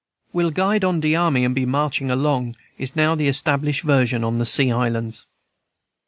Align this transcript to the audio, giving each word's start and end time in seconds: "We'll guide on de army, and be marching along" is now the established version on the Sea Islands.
"We'll 0.33 0.49
guide 0.49 0.83
on 0.83 0.99
de 0.99 1.15
army, 1.15 1.45
and 1.45 1.53
be 1.53 1.63
marching 1.67 2.09
along" 2.09 2.55
is 2.79 2.95
now 2.95 3.13
the 3.13 3.27
established 3.27 3.83
version 3.83 4.23
on 4.23 4.37
the 4.37 4.45
Sea 4.45 4.71
Islands. 4.71 5.27